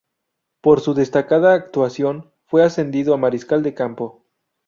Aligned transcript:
Por 0.61 0.81
su 0.81 0.95
destacada 0.95 1.53
actuación, 1.53 2.33
fue 2.47 2.63
ascendido 2.63 3.13
a 3.13 3.17
Mariscal 3.17 3.61
de 3.61 3.75
Campo. 3.75 4.25